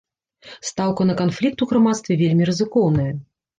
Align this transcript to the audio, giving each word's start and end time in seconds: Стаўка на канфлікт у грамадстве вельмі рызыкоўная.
Стаўка 0.69 1.07
на 1.09 1.15
канфлікт 1.19 1.59
у 1.67 1.69
грамадстве 1.75 2.19
вельмі 2.25 2.51
рызыкоўная. 2.53 3.09